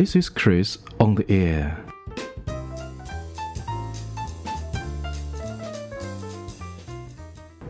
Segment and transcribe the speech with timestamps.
[0.00, 1.72] This is Chris on the air.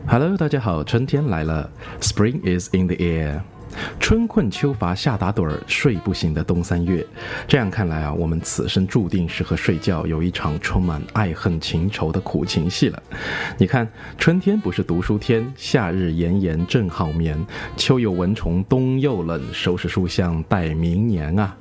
[0.07, 3.41] Hello，大家好，春天来了，Spring is in the air。
[3.99, 7.05] 春困秋乏夏打盹儿，睡不醒的冬三月。
[7.47, 13.03] 这样看来啊，我们此生注定是和睡觉有一场充满爱恨情仇的苦情戏了。
[13.57, 13.87] 你看，
[14.17, 17.45] 春天不是读书天，夏日炎炎正好眠，
[17.77, 21.55] 秋有蚊虫，冬又冷，收拾书箱待明年啊。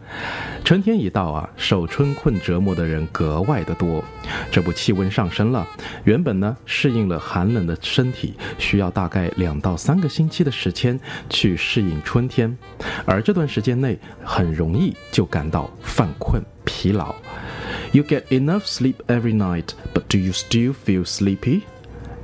[0.71, 4.05] 春天一到啊，受春困折磨的人格外的多。
[4.53, 5.67] 这不，气温上升了，
[6.05, 10.97] 原本呢适应了寒冷的身体，需要大概两到三个星期的时间
[11.29, 12.57] 去适应春天，
[13.05, 17.13] 而这段时间内很容易就感到犯困、疲劳。
[17.91, 21.63] You get enough sleep every night, but do you still feel sleepy?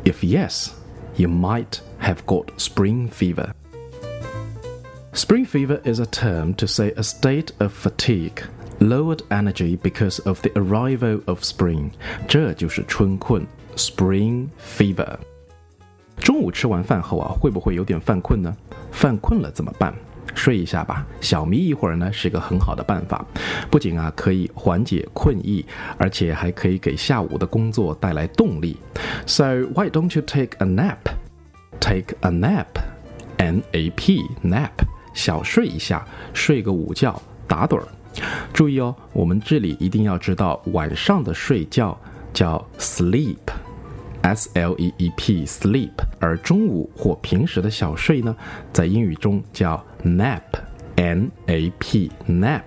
[0.04, 0.68] If yes,
[1.16, 3.48] you might have got spring fever.
[5.15, 8.43] Spring fever is a term to say a state of fatigue,
[8.79, 11.91] lowered energy because of the arrival of spring.
[12.27, 15.17] 这就是春困 （spring fever）。
[16.17, 18.55] 中午吃完饭后啊，会不会有点犯困呢？
[18.91, 19.93] 犯困了怎么办？
[20.33, 23.25] 睡一下吧，小眯一会儿呢，是个很好的办法。
[23.69, 25.65] 不仅啊可以缓解困意，
[25.97, 28.77] 而且还可以给下午的工作带来动力。
[29.25, 31.11] So why don't you take a nap?
[31.81, 32.67] Take a nap,
[33.37, 34.71] N-A-P, nap.
[35.16, 37.88] 小睡一下，睡个午觉，打盹儿。
[38.52, 41.98] 注意哦，我们这里一定要知道，晚上的睡觉
[42.32, 45.90] 叫 sleep，s l e e p，sleep。
[46.20, 48.36] 而中午或平时的小睡呢，
[48.72, 52.62] 在英语中叫 nap，n a p，nap。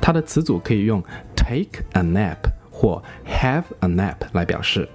[0.00, 1.02] 它的词组可以用
[1.34, 2.38] take a nap。
[2.72, 4.88] 或 have a nap 来表示。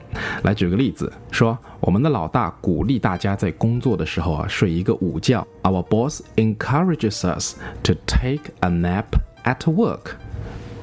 [0.44, 5.48] 来举个例子，说我们的老大鼓励大家在工作的时候啊睡一个午觉。
[5.62, 9.06] Our boss encourages us to take a nap
[9.44, 10.14] at work.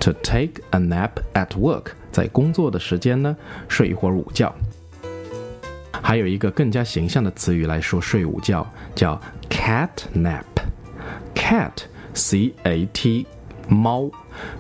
[0.00, 3.37] To take a nap at work，在工作的时间呢
[3.69, 4.55] 睡一会儿午觉。
[6.03, 9.19] 还有一个更加形象的词语来说睡午觉，叫
[9.49, 10.44] cat nap。
[11.34, 13.27] Cat，c a t，
[13.69, 14.10] 猫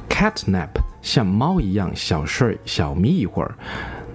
[0.08, 0.83] ，cat nap。
[1.04, 3.54] 像猫一样小睡小眯一会儿，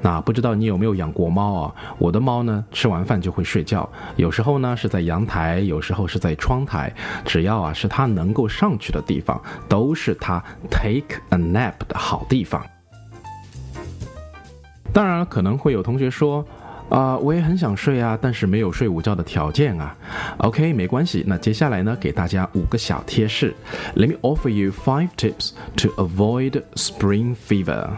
[0.02, 1.76] 那不知道你有没有养过猫啊？
[2.00, 6.92] 我的猫呢，吃完饭就会睡觉，有时候呢是在阳台，有时候是在窗台，
[7.24, 12.66] 只要啊是它能够上去的地方，都是它 take a nap 的好地方。
[14.92, 16.44] 当然，可能会有同学说。
[16.91, 19.97] 啊，我也很想睡啊，但是没有睡午觉的条件啊。
[20.39, 21.25] OK，没关系。
[21.27, 23.55] 那接下来呢，给大家五个小贴士。
[23.97, 27.89] Let me offer you five tips to avoid spring fever.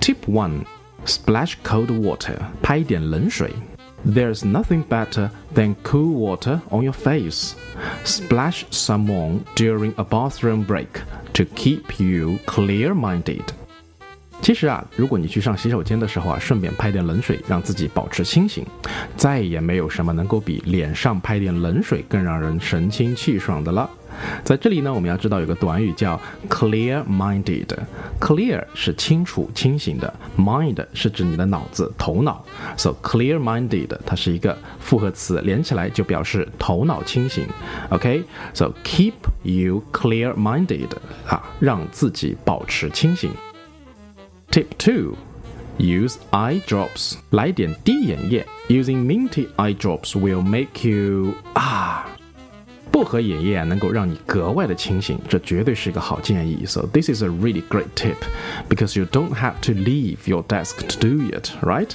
[0.00, 0.64] Tip one:
[1.04, 2.36] splash cold water.
[2.62, 3.52] 拍一点冷水。
[4.06, 7.54] There's nothing better than cool water on your face.
[8.04, 11.02] Splash some on during a bathroom break
[11.34, 13.42] to keep you clear-minded.
[14.43, 18.65] 其实啊，如果你去上洗手间的时候啊，顺便拍点冷水，让自己保持清醒，
[19.15, 23.89] 再也没有什么能够比脸上拍点冷水更让人神清气爽的了。
[24.43, 27.67] 在这里呢，我们要知道有个短语叫 clear-minded。
[28.19, 32.43] clear 是清楚、清醒的，mind 是指你的脑子、头脑。
[32.75, 37.47] So clear-minded 它是一个复合词，连起来就表示头脑清醒。
[37.91, 40.89] OK，So keep you clear-minded
[41.27, 43.31] 啊，让自己保持清醒。
[44.52, 45.16] Tip two,
[45.78, 47.14] use eye drops.
[47.30, 48.46] 来点滴眼液。
[48.68, 52.06] Using minty eye drops will make you 啊，
[52.90, 56.64] 薄荷眼液啊能够让你格外的清醒，这绝对是一个好建议。
[56.66, 58.16] So this is a really great tip
[58.68, 61.90] because you don't have to leave your desk to do it, right?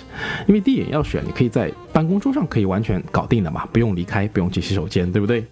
[0.47, 5.46] 因为滴眼药水你可以在办公桌上可以完全搞定的嘛，不用离开，不用去洗手间，对不对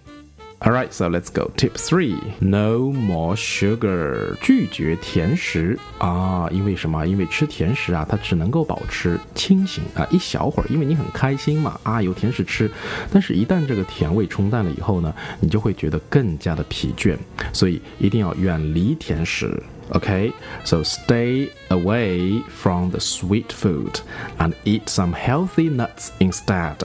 [0.59, 1.51] All right, so let's go.
[1.55, 4.35] Tip three: No more sugar.
[4.41, 7.05] 拒绝甜食啊，因为什么？
[7.05, 12.69] 因为吃甜食啊，它只能够保持清醒啊一小会儿，因为你很开心嘛啊，有甜食吃。
[13.11, 17.15] 但是，一旦这个甜味冲淡了以后呢，你就会觉得更加的疲倦。
[17.53, 19.61] 所以，一定要远离甜食。
[19.89, 20.33] OK,
[20.65, 23.99] so stay away from the sweet food
[24.39, 26.77] and eat some healthy nuts instead.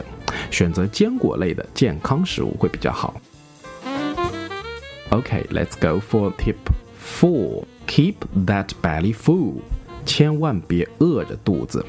[0.51, 3.19] 选择坚果类的健康食物会比较好。
[5.13, 6.57] Okay, let's go for tip
[6.97, 7.67] four.
[7.87, 9.61] Keep that belly full.
[10.07, 11.85] 千万别饿着肚子，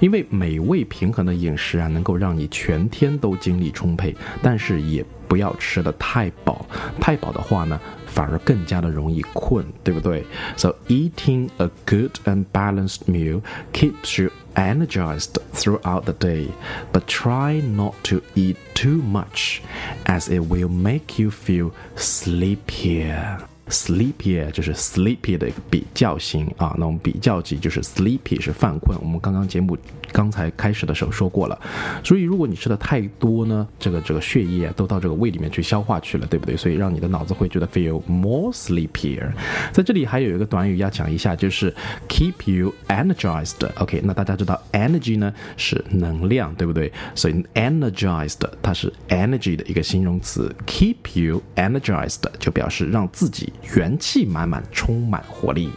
[0.00, 4.16] 因为美味平衡的饮食啊，能够让你全天都精力充沛。
[4.42, 6.66] 但是也不要吃的太饱，
[6.98, 10.24] 太饱的话呢，反而更加的容易困，对不对
[10.56, 13.42] ？So eating a good and balanced meal
[13.74, 16.52] keeps you energized throughout the day,
[16.92, 19.62] but try not to eat too much,
[20.06, 23.46] as it will make you feel sleepier.
[23.68, 28.98] Sleepy 就是 sleepy 的一个比较型啊，那我们比较级就是 sleepy 是犯困。
[29.00, 29.76] 我们刚刚节目
[30.12, 31.58] 刚才开始的时候说过了，
[32.04, 36.54] 所以如果你吃的太多呢，这个这个血液都到这个胃里面去消化去了，对不对？
[36.54, 39.32] 所以让你的脑子会觉得 feel more sleepier。
[39.72, 41.74] 在这里还有一个短语要讲一下，就是
[42.06, 43.66] keep you energized。
[43.76, 46.92] OK，那大家知道 energy 呢是能量，对不对？
[47.14, 53.53] 所以 energized 它是 energy 的一个形容词，keep you energized 就表示让自己。
[53.75, 55.69] 元气满满，充满活力。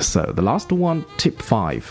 [0.00, 1.82] So the last one, tip five,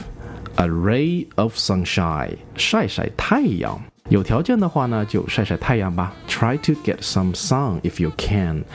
[0.55, 3.81] a ray of sunshine，晒晒太阳。
[4.09, 6.13] 有条件的话呢，就晒晒太阳吧。
[6.27, 8.65] Try to get some sun if you can.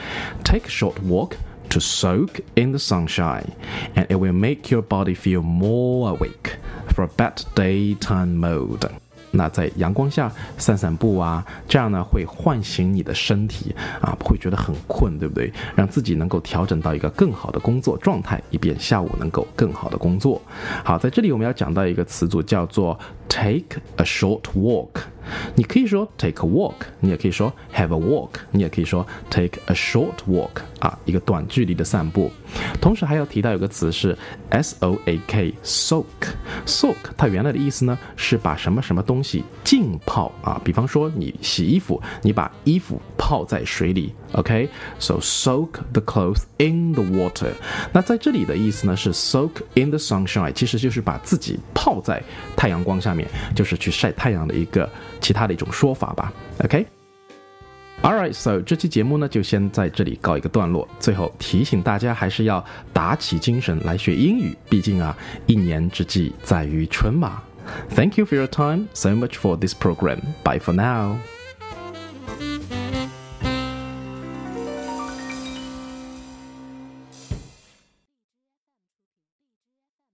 [0.43, 1.33] Take a short walk
[1.69, 3.45] to soak in the sunshine,
[3.95, 8.89] and it will make your body feel more awake for a better daytime mode.
[9.34, 15.52] 那在阳光下散散步啊，这样呢会唤醒你的身体啊，不会觉得很困，对不对？
[15.74, 20.40] 让自己能够调整到一个更好的工作状态，以便下午能够更好的工作。
[20.84, 22.98] 好，在这里我们要讲到一个词组，叫做
[23.28, 24.90] take a short walk。
[25.54, 32.30] 你可以说 take a walk，你也可以说 have a walk，你也可以说 take a short walk 啊，一个短距离的散步。
[32.78, 34.16] 同时还要提到有个词是
[34.50, 36.04] soak，soak
[36.66, 47.52] Soak 它原来的意思呢是把什么什么东西浸泡啊，比方说你洗衣服，你把衣服泡在水里，OK，so soak the clothes in the water。
[47.92, 52.22] 那在这里的意思呢是 soak in the sunshine，其实就是把自己泡在
[52.56, 54.88] 太阳光下面，就是去晒太阳的一个。
[55.20, 56.30] 其他的一种说法吧
[56.64, 56.93] ，OK。
[58.04, 60.86] Alright，so 这期节目呢就先在这里告一个段落。
[61.00, 62.62] 最后提醒大家，还是要
[62.92, 65.16] 打起精神来学英语，毕竟啊，
[65.46, 67.42] 一年之计在于春嘛。
[67.96, 70.18] Thank you for your time, so much for this program.
[70.44, 71.16] Bye for now.